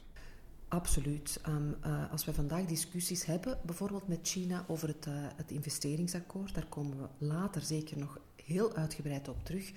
Absoluut. 0.67 1.39
Um, 1.47 1.75
uh, 1.85 2.11
als 2.11 2.25
we 2.25 2.33
vandaag 2.33 2.65
discussies 2.65 3.25
hebben, 3.25 3.59
bijvoorbeeld 3.65 4.07
met 4.07 4.19
China 4.21 4.65
over 4.67 4.87
het, 4.87 5.05
uh, 5.05 5.13
het 5.35 5.51
investeringsakkoord, 5.51 6.53
daar 6.53 6.65
komen 6.65 6.97
we 6.97 7.25
later 7.25 7.61
zeker 7.61 7.97
nog 7.97 8.19
heel 8.45 8.75
uitgebreid 8.75 9.27
op 9.27 9.45
terug. 9.45 9.71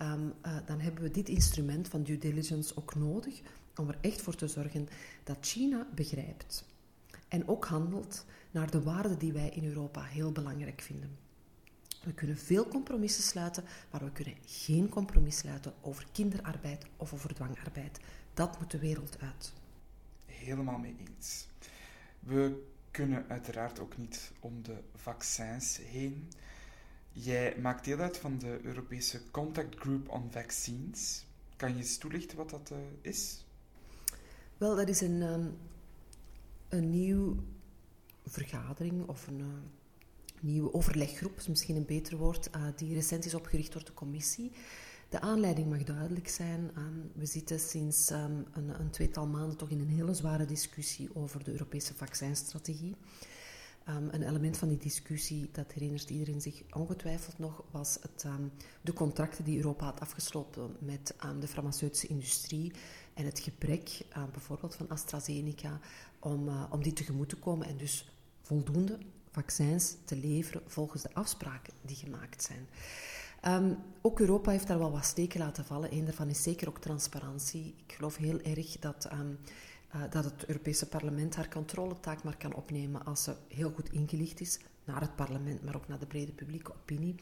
Um, 0.00 0.32
uh, 0.46 0.56
dan 0.66 0.80
hebben 0.80 1.02
we 1.02 1.10
dit 1.10 1.28
instrument 1.28 1.88
van 1.88 2.02
due 2.02 2.18
diligence 2.18 2.76
ook 2.76 2.94
nodig 2.94 3.40
om 3.76 3.88
er 3.88 3.98
echt 4.00 4.22
voor 4.22 4.34
te 4.34 4.48
zorgen 4.48 4.88
dat 5.24 5.36
China 5.40 5.86
begrijpt 5.94 6.64
en 7.32 7.48
ook 7.48 7.64
handelt 7.64 8.24
naar 8.50 8.70
de 8.70 8.82
waarden 8.82 9.18
die 9.18 9.32
wij 9.32 9.48
in 9.48 9.64
Europa 9.64 10.02
heel 10.02 10.32
belangrijk 10.32 10.80
vinden. 10.80 11.16
We 12.04 12.12
kunnen 12.12 12.36
veel 12.36 12.68
compromissen 12.68 13.22
sluiten, 13.22 13.64
maar 13.90 14.04
we 14.04 14.12
kunnen 14.12 14.34
geen 14.44 14.88
compromis 14.88 15.36
sluiten 15.36 15.74
over 15.80 16.06
kinderarbeid 16.12 16.86
of 16.96 17.12
over 17.12 17.34
dwangarbeid. 17.34 18.00
Dat 18.34 18.60
moet 18.60 18.70
de 18.70 18.78
wereld 18.78 19.16
uit. 19.20 19.52
Helemaal 20.26 20.78
mee 20.78 20.96
eens. 20.98 21.46
We 22.20 22.64
kunnen 22.90 23.24
uiteraard 23.28 23.78
ook 23.80 23.96
niet 23.96 24.32
om 24.40 24.62
de 24.62 24.78
vaccins 24.94 25.76
heen. 25.76 26.28
Jij 27.12 27.56
maakt 27.60 27.84
deel 27.84 27.98
uit 27.98 28.18
van 28.18 28.38
de 28.38 28.60
Europese 28.62 29.30
Contact 29.30 29.78
Group 29.78 30.08
on 30.08 30.30
Vaccines. 30.30 31.24
Kan 31.56 31.72
je 31.72 31.78
eens 31.78 31.98
toelichten 31.98 32.36
wat 32.36 32.50
dat 32.50 32.70
uh, 32.72 32.78
is? 33.00 33.44
Wel, 34.56 34.76
dat 34.76 34.88
is 34.88 35.00
een, 35.00 35.22
um, 35.22 35.56
een 36.72 36.90
nieuwe 36.90 37.34
vergadering 38.26 39.08
of 39.08 39.26
een 39.26 39.38
uh, 39.38 39.46
nieuwe 40.40 40.74
overleggroep, 40.74 41.36
is 41.36 41.48
misschien 41.48 41.76
een 41.76 41.84
beter 41.84 42.16
woord, 42.16 42.50
uh, 42.56 42.62
die 42.76 42.94
recent 42.94 43.24
is 43.24 43.34
opgericht 43.34 43.72
door 43.72 43.84
de 43.84 43.94
commissie 43.94 44.52
De 45.08 45.20
aanleiding 45.20 45.68
mag 45.70 45.84
duidelijk 45.84 46.28
zijn. 46.28 46.70
Ehm, 46.74 47.00
we 47.14 47.26
zitten 47.26 47.60
sinds 47.60 48.10
ehm, 48.10 48.32
een, 48.52 48.80
een, 48.80 48.90
tweetal 48.90 49.26
maanden 49.26 49.56
toch 49.56 49.70
in 49.70 49.80
een 49.80 49.88
hele 49.88 50.14
zware 50.14 50.44
discussie 50.44 51.14
over 51.14 51.44
de 51.44 51.50
Europese 51.50 51.94
vaccinstrategie. 51.94 52.96
Um, 53.88 54.08
een 54.10 54.22
element 54.22 54.56
van 54.56 54.68
die 54.68 54.78
discussie, 54.78 55.48
dat 55.52 55.72
herinnert 55.72 56.10
iedereen 56.10 56.40
zich 56.40 56.62
ongetwijfeld 56.70 57.38
nog, 57.38 57.64
was 57.70 57.98
het, 58.00 58.26
de 58.80 58.92
contracten 58.92 59.44
die 59.44 59.56
Europa 59.56 59.84
had 59.84 60.00
afgesloten 60.00 60.76
met 60.78 61.14
de 61.40 61.48
farmaceutische 61.48 62.06
industrie 62.06 62.72
en 63.14 63.24
het 63.24 63.38
gebrek, 63.38 64.00
bijvoorbeeld 64.32 64.74
van 64.74 64.88
AstraZeneca, 64.88 65.80
om, 66.22 66.48
uh, 66.48 66.64
om 66.70 66.82
die 66.82 66.92
tegemoet 66.92 67.28
te 67.28 67.36
komen 67.36 67.66
en 67.66 67.76
dus 67.76 68.12
voldoende 68.40 68.98
vaccins 69.30 69.96
te 70.04 70.16
leveren 70.16 70.62
volgens 70.66 71.02
de 71.02 71.14
afspraken 71.14 71.72
die 71.82 71.96
gemaakt 71.96 72.42
zijn. 72.42 72.68
Um, 73.46 73.78
ook 74.00 74.20
Europa 74.20 74.50
heeft 74.50 74.66
daar 74.66 74.78
wel 74.78 74.92
wat 74.92 75.04
steken 75.04 75.40
laten 75.40 75.64
vallen. 75.64 75.92
Een 75.92 76.04
daarvan 76.04 76.28
is 76.28 76.42
zeker 76.42 76.68
ook 76.68 76.78
transparantie. 76.78 77.74
Ik 77.86 77.92
geloof 77.92 78.16
heel 78.16 78.40
erg 78.40 78.78
dat, 78.78 79.08
um, 79.12 79.38
uh, 79.94 80.02
dat 80.10 80.24
het 80.24 80.46
Europese 80.46 80.88
parlement 80.88 81.36
haar 81.36 81.48
controletaak 81.48 82.22
maar 82.22 82.36
kan 82.36 82.54
opnemen 82.54 83.04
als 83.04 83.22
ze 83.22 83.34
heel 83.48 83.70
goed 83.70 83.92
ingelicht 83.92 84.40
is 84.40 84.58
naar 84.84 85.00
het 85.00 85.16
parlement, 85.16 85.64
maar 85.64 85.76
ook 85.76 85.88
naar 85.88 85.98
de 85.98 86.06
brede 86.06 86.32
publieke 86.32 86.72
opinie. 86.72 87.14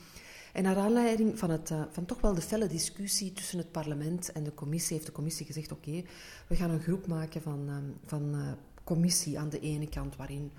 En 0.53 0.63
naar 0.63 0.77
aanleiding 0.77 1.39
van, 1.39 1.51
het, 1.51 1.71
uh, 1.71 1.83
van 1.91 2.05
toch 2.05 2.21
wel 2.21 2.35
de 2.35 2.41
felle 2.41 2.67
discussie 2.67 3.33
tussen 3.33 3.59
het 3.59 3.73
parlement 3.73 4.33
en 4.33 4.45
de 4.45 4.55
commissie, 4.55 4.95
heeft 4.95 5.07
de 5.07 5.13
commissie 5.13 5.47
gezegd: 5.47 5.73
oké, 5.73 6.03
we 6.47 6.57
gaan 6.57 6.71
een 6.71 6.81
groep 6.81 7.07
maken 7.07 7.43
van, 7.43 7.69
um, 7.69 7.97
van 8.05 8.57
commissie 8.95 9.39
aan 9.39 9.49
de 9.49 9.61
ene 9.61 9.89
kant, 9.89 10.17
waarin 10.17 10.51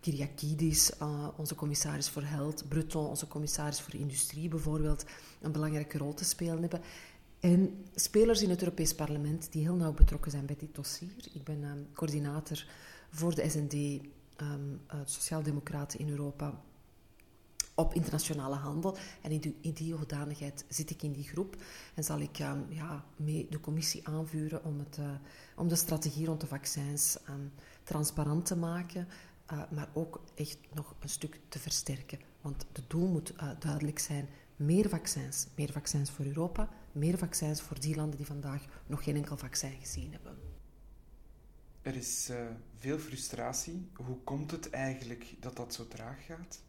Kyriakidis, 0.00 0.90
uh, 1.02 1.28
onze 1.36 1.54
commissaris 1.54 2.08
voor 2.08 2.22
Health, 2.22 2.68
Breton, 2.68 3.06
onze 3.06 3.26
commissaris 3.26 3.80
voor 3.80 3.94
Industrie 3.94 4.48
bijvoorbeeld, 4.48 5.04
een 5.40 5.52
belangrijke 5.52 5.98
rol 5.98 6.14
te 6.14 6.24
spelen 6.24 6.60
hebben. 6.60 6.80
En 7.40 7.84
spelers 7.94 8.42
in 8.42 8.50
het 8.50 8.60
Europees 8.60 8.94
Parlement 8.94 9.52
die 9.52 9.62
heel 9.62 9.74
nauw 9.74 9.92
betrokken 9.92 10.30
zijn 10.30 10.46
bij 10.46 10.56
dit 10.58 10.74
dossier. 10.74 11.28
Ik 11.32 11.44
ben 11.44 11.62
um, 11.62 11.86
coördinator 11.92 12.64
voor 13.10 13.34
de 13.34 13.48
SND, 13.48 13.72
um, 13.72 14.80
uh, 14.94 15.00
Sociaaldemocraten 15.04 15.98
in 15.98 16.08
Europa, 16.08 16.60
op 17.78 17.94
internationale 17.94 18.54
handel. 18.54 18.96
En 19.22 19.30
in 19.30 19.40
die, 19.40 19.56
in 19.60 19.92
hoedanigheid 19.92 20.64
zit 20.68 20.90
ik 20.90 21.02
in 21.02 21.12
die 21.12 21.24
groep 21.24 21.56
en 21.94 22.04
zal 22.04 22.20
ik 22.20 22.38
um, 22.38 22.66
ja, 22.68 23.04
mee 23.16 23.46
de 23.50 23.60
commissie 23.60 24.08
aanvuren 24.08 24.64
om, 24.64 24.78
het, 24.78 24.98
uh, 24.98 25.10
om 25.56 25.68
de 25.68 25.76
strategie 25.76 26.26
rond 26.26 26.40
de 26.40 26.46
vaccins 26.46 27.18
um, 27.28 27.52
transparant 27.82 28.46
te 28.46 28.56
maken, 28.56 29.08
uh, 29.52 29.62
maar 29.70 29.88
ook 29.92 30.20
echt 30.34 30.58
nog 30.74 30.94
een 31.00 31.08
stuk 31.08 31.40
te 31.48 31.58
versterken. 31.58 32.18
Want 32.40 32.66
het 32.72 32.90
doel 32.90 33.08
moet 33.08 33.32
uh, 33.32 33.50
duidelijk 33.58 33.98
zijn: 33.98 34.28
meer 34.56 34.88
vaccins. 34.88 35.46
Meer 35.54 35.72
vaccins 35.72 36.10
voor 36.10 36.24
Europa, 36.24 36.68
meer 36.92 37.18
vaccins 37.18 37.60
voor 37.60 37.80
die 37.80 37.96
landen 37.96 38.16
die 38.16 38.26
vandaag 38.26 38.64
nog 38.86 39.04
geen 39.04 39.16
enkel 39.16 39.36
vaccin 39.36 39.76
gezien 39.80 40.12
hebben. 40.12 40.38
Er 41.82 41.96
is 41.96 42.30
veel 42.78 42.98
frustratie. 42.98 43.88
Hoe 43.94 44.18
komt 44.24 44.50
het 44.50 44.70
eigenlijk 44.70 45.34
dat 45.40 45.56
dat 45.56 45.74
zo 45.74 45.88
traag 45.88 46.24
gaat? 46.24 46.66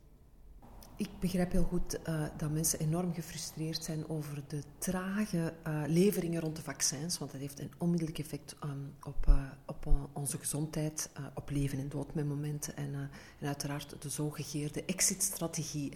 Ik 1.00 1.10
begrijp 1.20 1.52
heel 1.52 1.64
goed 1.64 2.00
uh, 2.08 2.24
dat 2.38 2.52
mensen 2.52 2.80
enorm 2.80 3.14
gefrustreerd 3.14 3.84
zijn 3.84 4.10
over 4.10 4.44
de 4.48 4.64
trage 4.78 5.54
uh, 5.68 5.84
leveringen 5.88 6.42
rond 6.42 6.56
de 6.56 6.62
vaccins, 6.62 7.18
want 7.18 7.32
dat 7.32 7.42
heeft 7.42 7.60
een 7.60 7.72
onmiddellijk 7.78 8.20
effect 8.20 8.56
um, 8.64 8.94
op, 9.04 9.26
uh, 9.30 9.44
op 9.66 9.88
onze 10.14 10.38
gezondheid, 10.38 11.10
op 11.34 11.50
leven 11.50 11.80
en 11.80 11.90
dood 11.90 12.14
met 12.14 12.28
momenten 12.28 12.76
en, 12.76 13.10
en 13.40 13.48
uiteraard 13.48 14.02
de 14.02 14.10
zogegeerde 14.10 14.86
exit-strategie, 14.86 15.94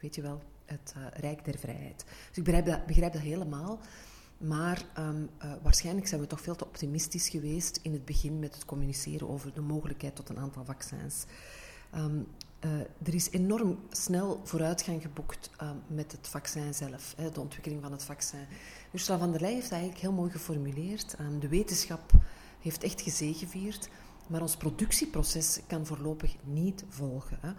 weet 0.00 0.14
je 0.14 0.22
wel, 0.22 0.42
het 0.64 0.94
Rijk 1.12 1.44
der 1.44 1.58
Vrijheid. 1.58 2.04
Dus 2.28 2.36
ik 2.36 2.44
begrijp 2.86 3.12
dat, 3.12 3.22
helemaal. 3.22 3.78
Maar 4.38 4.84
um, 4.98 5.30
waarschijnlijk 5.62 6.06
zijn 6.06 6.20
we 6.20 6.26
toch 6.26 6.40
veel 6.40 6.56
te 6.56 6.66
optimistisch 6.66 7.28
geweest 7.28 7.78
in 7.82 7.92
het 7.92 8.04
begin 8.04 8.38
met 8.38 8.54
het 8.54 8.64
communiceren 8.64 9.28
over 9.28 9.54
de 9.54 9.60
mogelijkheid 9.60 10.16
tot 10.16 10.28
een 10.28 10.38
aantal 10.38 10.64
vaccins. 10.64 11.24
Um, 11.94 12.26
uh, 12.64 12.80
er 12.80 13.14
is 13.14 13.30
enorm 13.30 13.78
snel 13.90 14.40
vooruitgang 14.44 15.02
geboekt 15.02 15.50
uh, 15.62 15.70
met 15.86 16.12
het 16.12 16.28
vaccin 16.28 16.74
zelf, 16.74 17.14
hè, 17.16 17.30
de 17.30 17.40
ontwikkeling 17.40 17.82
van 17.82 17.92
het 17.92 18.04
vaccin. 18.04 18.46
Ursula 18.92 19.18
van 19.18 19.30
der 19.30 19.40
Leyen 19.40 19.56
heeft 19.56 19.70
dat 19.70 19.78
eigenlijk 19.78 20.02
heel 20.02 20.12
mooi 20.12 20.30
geformuleerd. 20.30 21.16
Um, 21.20 21.40
de 21.40 21.48
wetenschap 21.48 22.12
heeft 22.60 22.82
echt 22.82 23.00
gezegevierd, 23.00 23.88
maar 24.26 24.40
ons 24.40 24.56
productieproces 24.56 25.60
kan 25.66 25.86
voorlopig 25.86 26.36
niet 26.44 26.84
volgen. 26.88 27.38
Hè. 27.40 27.52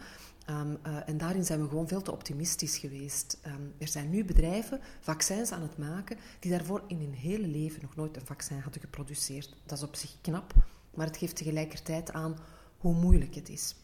Uh, 0.49 1.09
en 1.09 1.17
daarin 1.17 1.45
zijn 1.45 1.61
we 1.61 1.67
gewoon 1.67 1.87
veel 1.87 2.01
te 2.01 2.11
optimistisch 2.11 2.77
geweest. 2.77 3.39
Um, 3.47 3.73
er 3.77 3.87
zijn 3.87 4.09
nu 4.09 4.25
bedrijven 4.25 4.79
vaccins 4.99 5.51
aan 5.51 5.61
het 5.61 5.77
maken 5.77 6.17
die 6.39 6.51
daarvoor 6.51 6.83
in 6.87 6.99
hun 6.99 7.13
hele 7.13 7.47
leven 7.47 7.81
nog 7.81 7.95
nooit 7.95 8.15
een 8.15 8.25
vaccin 8.25 8.59
hadden 8.59 8.81
geproduceerd. 8.81 9.55
Dat 9.65 9.77
is 9.77 9.83
op 9.83 9.95
zich 9.95 10.15
knap, 10.21 10.53
maar 10.93 11.05
het 11.05 11.17
geeft 11.17 11.35
tegelijkertijd 11.35 12.11
aan 12.11 12.37
hoe 12.77 12.93
moeilijk 12.93 13.35
het 13.35 13.49
is. 13.49 13.75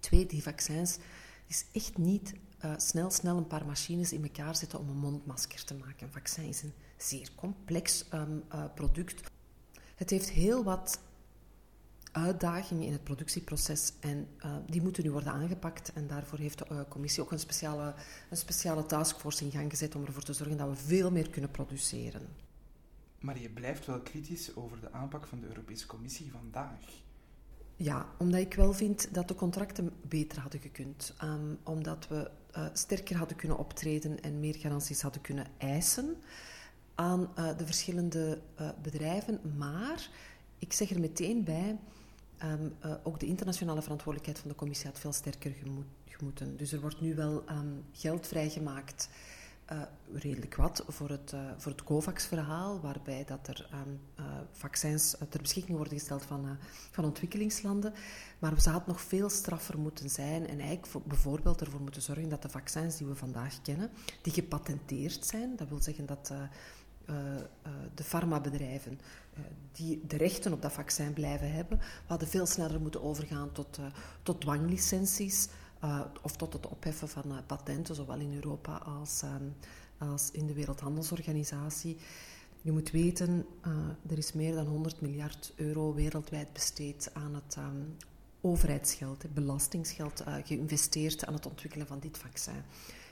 Twee, 0.00 0.26
die 0.26 0.42
vaccins, 0.42 0.98
is 1.46 1.64
echt 1.72 1.98
niet 1.98 2.34
uh, 2.64 2.72
snel, 2.76 3.10
snel 3.10 3.36
een 3.36 3.46
paar 3.46 3.66
machines 3.66 4.12
in 4.12 4.22
elkaar 4.22 4.56
zetten 4.56 4.78
om 4.78 4.88
een 4.88 4.96
mondmasker 4.96 5.64
te 5.64 5.74
maken. 5.74 6.06
Een 6.06 6.12
vaccin 6.12 6.44
is 6.44 6.62
een 6.62 6.72
zeer 6.96 7.30
complex 7.34 8.04
um, 8.14 8.42
uh, 8.54 8.64
product. 8.74 9.30
Het 9.94 10.10
heeft 10.10 10.30
heel 10.30 10.64
wat 10.64 11.00
uitdagingen 12.12 12.86
in 12.86 12.92
het 12.92 13.04
productieproces 13.04 13.92
en 14.00 14.28
uh, 14.44 14.56
die 14.66 14.82
moeten 14.82 15.04
nu 15.04 15.10
worden 15.10 15.32
aangepakt. 15.32 15.92
En 15.92 16.06
daarvoor 16.06 16.38
heeft 16.38 16.58
de 16.58 16.86
commissie 16.88 17.22
ook 17.22 17.32
een 17.32 17.38
speciale, 17.38 17.94
een 18.30 18.36
speciale 18.36 18.86
taskforce 18.86 19.44
in 19.44 19.50
gang 19.50 19.70
gezet 19.70 19.94
om 19.94 20.04
ervoor 20.04 20.22
te 20.22 20.32
zorgen 20.32 20.56
dat 20.56 20.68
we 20.68 20.76
veel 20.76 21.10
meer 21.10 21.30
kunnen 21.30 21.50
produceren. 21.50 22.28
Maar 23.20 23.38
je 23.38 23.50
blijft 23.50 23.86
wel 23.86 24.00
kritisch 24.00 24.56
over 24.56 24.80
de 24.80 24.92
aanpak 24.92 25.26
van 25.26 25.40
de 25.40 25.46
Europese 25.46 25.86
Commissie 25.86 26.30
vandaag. 26.30 27.06
Ja, 27.80 28.06
omdat 28.16 28.40
ik 28.40 28.54
wel 28.54 28.72
vind 28.72 29.14
dat 29.14 29.28
de 29.28 29.34
contracten 29.34 29.92
beter 30.08 30.40
hadden 30.40 30.60
gekund. 30.60 31.14
Um, 31.24 31.58
omdat 31.62 32.08
we 32.08 32.30
uh, 32.56 32.66
sterker 32.72 33.16
hadden 33.16 33.36
kunnen 33.36 33.58
optreden 33.58 34.22
en 34.22 34.40
meer 34.40 34.54
garanties 34.54 35.02
hadden 35.02 35.20
kunnen 35.20 35.46
eisen 35.58 36.16
aan 36.94 37.20
uh, 37.20 37.56
de 37.56 37.66
verschillende 37.66 38.40
uh, 38.60 38.68
bedrijven. 38.82 39.40
Maar 39.56 40.10
ik 40.58 40.72
zeg 40.72 40.90
er 40.90 41.00
meteen 41.00 41.44
bij, 41.44 41.78
um, 42.44 42.74
ook 43.02 43.20
de 43.20 43.26
internationale 43.26 43.82
verantwoordelijkheid 43.82 44.38
van 44.38 44.50
de 44.50 44.56
commissie 44.56 44.86
had 44.86 44.98
veel 44.98 45.12
sterker 45.12 45.50
gemoet, 45.50 45.86
gemoeten. 46.06 46.56
Dus 46.56 46.72
er 46.72 46.80
wordt 46.80 47.00
nu 47.00 47.14
wel 47.14 47.44
um, 47.50 47.84
geld 47.92 48.26
vrijgemaakt 48.26 49.08
uh, 49.72 49.82
redelijk 50.12 50.54
wat 50.56 50.84
voor 50.88 51.08
het, 51.08 51.32
uh, 51.34 51.40
voor 51.56 51.72
het 51.72 51.82
COVAX-verhaal, 51.82 52.80
waarbij 52.80 53.24
dat 53.24 53.48
er 53.48 53.68
um, 53.72 54.00
uh, 54.18 54.24
vaccins 54.52 55.16
ter 55.28 55.40
beschikking 55.40 55.76
worden 55.76 55.98
gesteld 55.98 56.24
van, 56.24 56.58
van 56.90 57.04
ontwikkelingslanden. 57.04 57.92
Maar 58.38 58.60
ze 58.60 58.70
had 58.70 58.86
nog 58.86 59.00
veel 59.00 59.28
straffer 59.28 59.78
moeten 59.78 60.10
zijn 60.10 60.46
en 60.46 60.58
eigenlijk 60.58 60.86
voor, 60.86 61.02
bijvoorbeeld 61.02 61.60
ervoor 61.60 61.80
moeten 61.80 62.02
zorgen 62.02 62.28
dat 62.28 62.42
de 62.42 62.48
vaccins 62.48 62.96
die 62.96 63.06
we 63.06 63.14
vandaag 63.14 63.62
kennen, 63.62 63.90
die 64.22 64.32
gepatenteerd 64.32 65.26
zijn, 65.26 65.56
dat 65.56 65.68
wil 65.68 65.82
zeggen 65.82 66.06
dat 66.06 66.32
de 67.94 68.04
farmabedrijven 68.04 69.00
die 69.72 70.06
de 70.06 70.16
rechten 70.16 70.52
op 70.52 70.62
dat 70.62 70.72
vaccin 70.72 71.12
blijven 71.12 71.52
hebben, 71.52 71.78
we 71.78 71.84
hadden 72.06 72.28
veel 72.28 72.46
sneller 72.46 72.80
moeten 72.80 73.02
overgaan 73.02 73.52
tot, 73.52 73.78
tot 74.22 74.40
dwanglicenties, 74.40 75.48
uh, 75.84 76.00
of 76.22 76.36
tot 76.36 76.52
het 76.52 76.66
opheffen 76.66 77.08
van 77.08 77.32
uh, 77.32 77.36
patenten, 77.46 77.94
zowel 77.94 78.18
in 78.18 78.34
Europa 78.34 78.76
als, 78.76 79.22
um, 79.22 79.54
als 79.98 80.30
in 80.30 80.46
de 80.46 80.52
Wereldhandelsorganisatie. 80.52 81.96
Je 82.62 82.72
moet 82.72 82.90
weten, 82.90 83.46
uh, 83.66 84.12
er 84.12 84.18
is 84.18 84.32
meer 84.32 84.54
dan 84.54 84.66
100 84.66 85.00
miljard 85.00 85.52
euro 85.56 85.94
wereldwijd 85.94 86.52
besteed 86.52 87.10
aan 87.12 87.34
het 87.34 87.56
um, 87.58 87.96
overheidsgeld, 88.40 89.34
belastingsgeld, 89.34 90.24
geïnvesteerd 90.44 91.26
aan 91.26 91.34
het 91.34 91.46
ontwikkelen 91.46 91.86
van 91.86 91.98
dit 91.98 92.18
vaccin. 92.18 92.62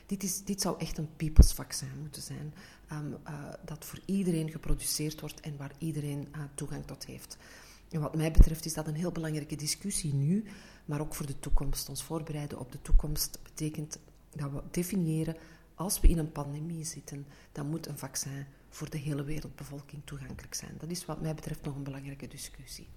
Dit, 0.06 0.22
is, 0.22 0.44
dit 0.44 0.60
zou 0.60 0.78
echt 0.78 0.98
een 0.98 1.08
people's 1.16 1.52
vaccin 1.52 1.88
moeten 2.00 2.22
zijn, 2.22 2.54
um, 2.92 3.16
dat 3.64 3.84
voor 3.84 4.00
iedereen 4.04 4.50
geproduceerd 4.50 5.20
wordt 5.20 5.40
en 5.40 5.56
waar 5.56 5.72
iedereen 5.78 6.28
toegang 6.54 6.86
tot 6.86 7.06
heeft. 7.06 7.36
En 7.90 8.00
wat 8.00 8.16
mij 8.16 8.30
betreft 8.30 8.64
is 8.64 8.74
dat 8.74 8.86
een 8.86 8.94
heel 8.94 9.12
belangrijke 9.12 9.56
discussie 9.56 10.14
nu, 10.14 10.44
maar 10.84 11.00
ook 11.00 11.14
voor 11.14 11.26
de 11.26 11.38
toekomst. 11.38 11.88
Ons 11.88 12.02
voorbereiden 12.02 12.58
op 12.58 12.72
de 12.72 12.82
toekomst 12.82 13.38
betekent 13.42 13.98
dat 14.30 14.52
we 14.52 14.62
definiëren, 14.70 15.36
als 15.74 16.00
we 16.00 16.08
in 16.08 16.18
een 16.18 16.32
pandemie 16.32 16.84
zitten, 16.84 17.26
dan 17.52 17.70
moet 17.70 17.86
een 17.86 17.98
vaccin 17.98 18.46
voor 18.68 18.90
de 18.90 18.98
hele 18.98 19.24
wereldbevolking 19.24 20.02
toegankelijk 20.04 20.54
zijn. 20.54 20.74
Dat 20.78 20.90
is 20.90 21.04
wat 21.04 21.20
mij 21.20 21.34
betreft 21.34 21.64
nog 21.64 21.74
een 21.74 21.82
belangrijke 21.82 22.28
discussie. 22.28 22.88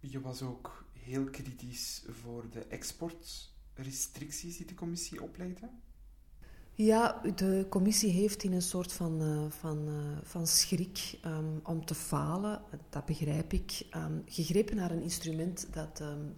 Je 0.00 0.20
was 0.20 0.42
ook 0.42 0.84
heel 0.92 1.24
kritisch 1.24 2.04
voor 2.08 2.50
de 2.50 2.64
exportrestricties 2.64 4.56
die 4.56 4.66
de 4.66 4.74
commissie 4.74 5.22
oplegde. 5.22 5.70
Ja, 6.80 7.20
de 7.34 7.66
commissie 7.68 8.10
heeft 8.10 8.42
in 8.42 8.52
een 8.52 8.62
soort 8.62 8.92
van, 8.92 9.22
uh, 9.22 9.50
van, 9.50 9.88
uh, 9.88 10.18
van 10.22 10.46
schrik 10.46 11.18
um, 11.24 11.60
om 11.62 11.84
te 11.84 11.94
falen, 11.94 12.62
dat 12.90 13.04
begrijp 13.04 13.52
ik, 13.52 13.86
um, 13.96 14.22
gegrepen 14.26 14.76
naar 14.76 14.90
een 14.90 15.02
instrument 15.02 15.68
dat 15.70 16.00
um, 16.00 16.34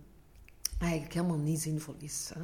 eigenlijk 0.78 1.14
helemaal 1.14 1.38
niet 1.38 1.60
zinvol 1.60 1.94
is. 1.98 2.30
Hè. 2.34 2.40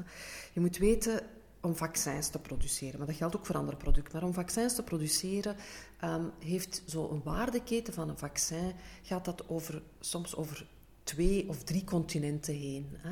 Je 0.52 0.60
moet 0.60 0.76
weten, 0.76 1.20
om 1.60 1.76
vaccins 1.76 2.28
te 2.28 2.38
produceren. 2.38 2.98
Maar 2.98 3.06
dat 3.06 3.16
geldt 3.16 3.36
ook 3.36 3.46
voor 3.46 3.56
andere 3.56 3.76
producten. 3.76 4.12
Maar 4.12 4.28
om 4.28 4.34
vaccins 4.34 4.74
te 4.74 4.82
produceren 4.82 5.56
ehm, 6.00 6.24
heeft 6.38 6.82
zo'n 6.86 7.22
waardeketen 7.24 7.92
van 7.92 8.08
een 8.08 8.18
vaccin... 8.18 8.74
gaat 9.02 9.24
dat 9.24 9.48
over, 9.48 9.82
soms 10.00 10.36
over 10.36 10.66
twee 11.06 11.48
of 11.48 11.62
drie 11.62 11.84
continenten 11.84 12.54
heen. 12.54 12.86
Hè. 12.96 13.10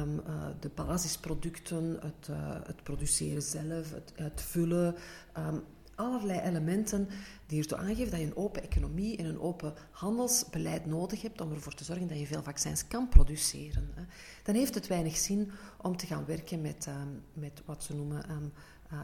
Um, 0.00 0.20
uh, 0.28 0.46
de 0.60 0.70
basisproducten, 0.74 1.98
het, 2.00 2.28
uh, 2.30 2.36
het 2.66 2.82
produceren 2.82 3.42
zelf, 3.42 3.92
het, 3.92 4.12
het 4.14 4.42
vullen... 4.42 4.94
Um, 5.38 5.62
allerlei 5.94 6.40
elementen 6.40 7.08
die 7.46 7.60
ertoe 7.60 7.78
aangeven 7.78 8.10
dat 8.10 8.20
je 8.20 8.26
een 8.26 8.36
open 8.36 8.62
economie 8.62 9.16
en 9.16 9.24
een 9.24 9.40
open 9.40 9.74
handelsbeleid 9.90 10.86
nodig 10.86 11.22
hebt 11.22 11.40
om 11.40 11.52
ervoor 11.52 11.74
te 11.74 11.84
zorgen 11.84 12.08
dat 12.08 12.18
je 12.18 12.26
veel 12.26 12.42
vaccins 12.42 12.86
kan 12.86 13.08
produceren. 13.08 13.88
Dan 14.42 14.54
heeft 14.54 14.74
het 14.74 14.86
weinig 14.86 15.16
zin 15.16 15.50
om 15.82 15.96
te 15.96 16.06
gaan 16.06 16.24
werken 16.24 16.60
met, 16.60 16.86
um, 16.86 17.22
met 17.32 17.62
wat 17.64 17.84
ze 17.84 17.94
noemen 17.94 18.52
uh, 18.92 19.02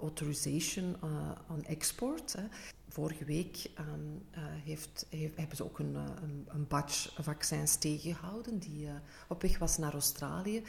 authorization 0.00 0.96
uh, 1.04 1.30
on 1.48 1.64
export. 1.64 2.32
Hè. 2.32 2.42
Vorige 2.88 3.24
week 3.24 3.70
um, 3.78 4.22
heeft, 4.64 5.06
heeft, 5.10 5.36
hebben 5.36 5.56
ze 5.56 5.64
ook 5.64 5.78
een, 5.78 5.94
een, 5.94 6.46
een 6.48 6.66
batch 6.68 7.22
vaccins 7.22 7.76
tegengehouden 7.76 8.58
die 8.58 8.88
op 9.28 9.42
weg 9.42 9.58
was 9.58 9.78
naar 9.78 9.92
Australië. 9.92 10.62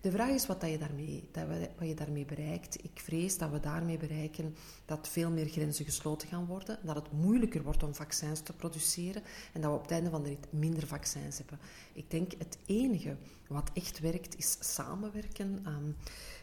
De 0.00 0.10
vraag 0.10 0.30
is 0.30 0.46
wat, 0.46 0.60
dat 0.60 0.70
je, 0.70 0.78
daarmee, 0.78 1.28
dat 1.32 1.44
wat 1.78 1.88
je 1.88 1.94
daarmee 1.94 2.24
bereikt. 2.24 2.84
Ik 2.84 3.00
vrees 3.00 3.38
dat 3.38 3.50
we 3.50 3.60
daarmee 3.60 3.96
bereiken 3.96 4.54
dat 4.84 5.08
veel 5.08 5.30
meer 5.30 5.48
grenzen 5.48 5.84
gesloten 5.84 6.28
gaan 6.28 6.46
worden, 6.46 6.78
dat 6.82 6.96
het 6.96 7.12
moeilijker 7.12 7.62
wordt 7.62 7.82
om 7.82 7.94
vaccins 7.94 8.40
te 8.40 8.52
produceren 8.52 9.22
en 9.52 9.60
dat 9.60 9.70
we 9.70 9.76
op 9.76 9.82
het 9.82 9.90
einde 9.90 10.10
van 10.10 10.22
de 10.22 10.28
rit 10.28 10.52
minder 10.52 10.86
vaccins 10.86 11.38
hebben. 11.38 11.58
Ik 11.92 12.10
denk 12.10 12.32
het 12.38 12.58
enige 12.66 13.16
wat 13.48 13.70
echt 13.74 14.00
werkt 14.00 14.36
is 14.36 14.56
samenwerken. 14.60 15.64
Um, 15.66 15.96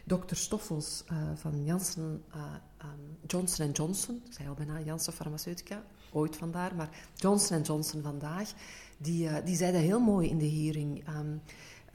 Dr. 0.04 0.34
Stoffels 0.34 1.04
uh, 1.12 1.18
van 1.34 1.64
Janssen, 1.64 2.22
uh, 2.34 2.54
um, 2.82 3.16
Johnson 3.26 3.70
Johnson, 3.70 4.22
ik 4.26 4.32
zei 4.32 4.48
al 4.48 4.54
bijna 4.54 4.80
Janssen 4.80 5.12
Farmaceutica, 5.12 5.84
ooit 6.12 6.36
vandaar, 6.36 6.74
maar 6.74 6.90
Johnson 7.14 7.62
Johnson 7.62 8.02
vandaag, 8.02 8.52
die, 8.98 9.28
uh, 9.28 9.36
die 9.44 9.56
zeiden 9.56 9.80
heel 9.80 10.00
mooi 10.00 10.28
in 10.28 10.38
de 10.38 10.50
hearing... 10.50 11.08
Um, 11.08 11.42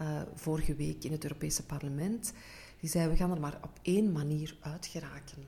uh, 0.01 0.22
vorige 0.34 0.75
week 0.75 1.03
in 1.03 1.12
het 1.12 1.24
Europese 1.24 1.65
parlement. 1.65 2.34
Die 2.79 2.89
zei, 2.89 3.10
we 3.10 3.15
gaan 3.15 3.31
er 3.31 3.39
maar 3.39 3.60
op 3.63 3.79
één 3.81 4.12
manier 4.12 4.58
uit 4.62 4.86
geraken. 4.86 5.48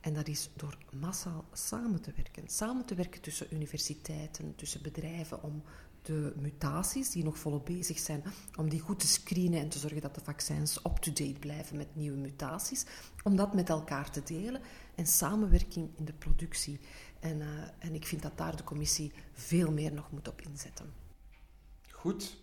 En 0.00 0.14
dat 0.14 0.28
is 0.28 0.50
door 0.56 0.78
massaal 0.92 1.44
samen 1.52 2.00
te 2.00 2.12
werken. 2.16 2.48
Samen 2.48 2.84
te 2.84 2.94
werken 2.94 3.20
tussen 3.20 3.46
universiteiten, 3.50 4.54
tussen 4.54 4.82
bedrijven, 4.82 5.42
om 5.42 5.62
de 6.02 6.32
mutaties 6.36 7.10
die 7.10 7.24
nog 7.24 7.38
volop 7.38 7.66
bezig 7.66 7.98
zijn, 7.98 8.22
om 8.56 8.68
die 8.68 8.80
goed 8.80 9.00
te 9.00 9.06
screenen 9.06 9.60
en 9.60 9.68
te 9.68 9.78
zorgen 9.78 10.00
dat 10.00 10.14
de 10.14 10.20
vaccins 10.20 10.76
up-to-date 10.76 11.38
blijven 11.38 11.76
met 11.76 11.96
nieuwe 11.96 12.16
mutaties, 12.16 12.84
om 13.22 13.36
dat 13.36 13.54
met 13.54 13.68
elkaar 13.68 14.10
te 14.10 14.22
delen 14.22 14.60
en 14.94 15.06
samenwerking 15.06 15.90
in 15.96 16.04
de 16.04 16.12
productie. 16.12 16.80
En, 17.18 17.40
uh, 17.40 17.46
en 17.78 17.94
ik 17.94 18.06
vind 18.06 18.22
dat 18.22 18.38
daar 18.38 18.56
de 18.56 18.64
commissie 18.64 19.12
veel 19.32 19.72
meer 19.72 19.92
nog 19.92 20.10
moet 20.10 20.28
op 20.28 20.40
inzetten. 20.40 20.92
Goed, 21.90 22.36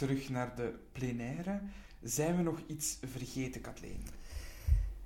terug 0.00 0.28
naar 0.28 0.56
de 0.56 0.74
plenaire. 0.92 1.60
Zijn 2.02 2.36
we 2.36 2.42
nog 2.42 2.60
iets 2.66 2.98
vergeten, 3.06 3.60
Kathleen? 3.60 4.02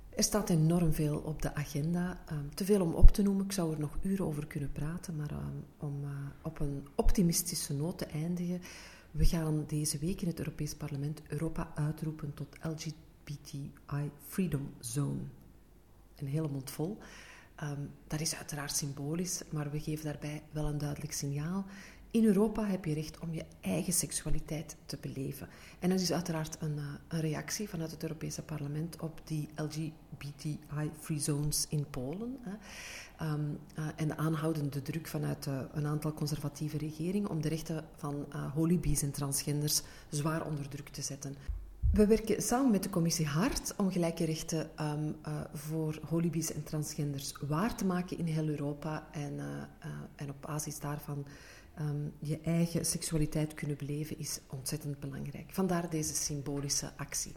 Er 0.09 0.23
staat 0.23 0.49
enorm 0.49 0.93
veel 0.93 1.17
op 1.17 1.41
de 1.41 1.55
agenda. 1.55 2.23
Um, 2.31 2.55
te 2.55 2.65
veel 2.65 2.81
om 2.81 2.93
op 2.93 3.11
te 3.11 3.21
noemen. 3.21 3.45
Ik 3.45 3.51
zou 3.51 3.73
er 3.73 3.79
nog 3.79 3.97
uren 4.01 4.25
over 4.25 4.47
kunnen 4.47 4.71
praten. 4.71 5.15
Maar 5.15 5.31
um, 5.31 5.65
om 5.77 6.03
uh, 6.03 6.09
op 6.41 6.59
een 6.59 6.87
optimistische 6.95 7.73
noot 7.73 7.97
te 7.97 8.05
eindigen. 8.05 8.61
We 9.11 9.25
gaan 9.25 9.63
deze 9.67 9.97
week 9.97 10.21
in 10.21 10.27
het 10.27 10.39
Europees 10.39 10.75
Parlement 10.75 11.21
Europa 11.27 11.71
uitroepen 11.75 12.33
tot 12.33 12.57
LGBTI 12.61 14.11
Freedom 14.27 14.73
Zone. 14.79 15.21
Een 16.15 16.27
hele 16.27 16.49
mond 16.49 16.71
vol. 16.71 16.97
Um, 17.63 17.89
dat 18.07 18.19
is 18.19 18.35
uiteraard 18.35 18.75
symbolisch, 18.75 19.41
maar 19.49 19.71
we 19.71 19.79
geven 19.79 20.05
daarbij 20.05 20.43
wel 20.51 20.65
een 20.65 20.77
duidelijk 20.77 21.13
signaal. 21.13 21.65
In 22.15 22.25
Europa 22.25 22.65
heb 22.65 22.85
je 22.85 22.93
recht 22.93 23.19
om 23.19 23.33
je 23.33 23.45
eigen 23.61 23.93
seksualiteit 23.93 24.75
te 24.85 24.97
beleven. 25.01 25.47
En 25.79 25.89
dat 25.89 25.99
is 25.99 26.11
uiteraard 26.11 26.57
een, 26.59 26.75
uh, 26.77 26.83
een 27.07 27.19
reactie 27.19 27.69
vanuit 27.69 27.91
het 27.91 28.03
Europese 28.03 28.41
parlement 28.41 28.99
op 28.99 29.21
die 29.23 29.49
LGBTI-free 29.55 31.19
zones 31.19 31.65
in 31.69 31.85
Polen. 31.89 32.37
Hè. 32.41 32.51
Um, 33.31 33.59
uh, 33.79 33.87
en 33.95 34.07
de 34.07 34.17
aanhoudende 34.17 34.81
druk 34.81 35.07
vanuit 35.07 35.45
uh, 35.45 35.59
een 35.73 35.85
aantal 35.85 36.13
conservatieve 36.13 36.77
regeringen 36.77 37.29
om 37.29 37.41
de 37.41 37.49
rechten 37.49 37.85
van 37.95 38.25
holibies 38.53 39.01
en 39.01 39.11
transgenders 39.11 39.81
zwaar 40.09 40.45
onder 40.45 40.69
druk 40.69 40.89
te 40.89 41.01
zetten. 41.01 41.35
We 41.91 42.07
werken 42.07 42.41
samen 42.41 42.71
met 42.71 42.83
de 42.83 42.89
commissie 42.89 43.27
hard 43.27 43.73
om 43.77 43.91
gelijke 43.91 44.25
rechten 44.25 44.69
uh, 44.79 44.93
voor 45.53 45.99
holibies 46.09 46.53
en 46.53 46.63
transgenders 46.63 47.33
waar 47.47 47.75
te 47.75 47.85
maken 47.85 48.17
in 48.17 48.25
heel 48.25 48.47
Europa. 48.47 49.07
En, 49.11 49.39
en 50.15 50.29
op 50.29 50.41
basis 50.41 50.79
daarvan 50.79 51.25
um, 51.79 52.13
je 52.19 52.41
eigen 52.41 52.85
seksualiteit 52.85 53.53
kunnen 53.53 53.77
beleven 53.77 54.17
is 54.17 54.39
ontzettend 54.47 54.99
belangrijk. 54.99 55.53
Vandaar 55.53 55.89
deze 55.89 56.15
symbolische 56.15 56.93
actie. 56.97 57.33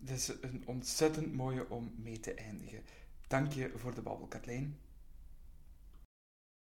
Het 0.00 0.10
is 0.10 0.32
een 0.40 0.62
ontzettend 0.66 1.34
mooie 1.34 1.70
om 1.70 1.92
mee 1.96 2.20
te 2.20 2.34
eindigen. 2.34 2.82
Dank 3.26 3.52
je 3.52 3.72
voor 3.76 3.94
de 3.94 4.02
babbel, 4.02 4.26
Kathleen. 4.26 4.76